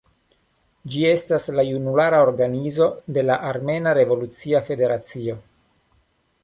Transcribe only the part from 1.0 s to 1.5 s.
estas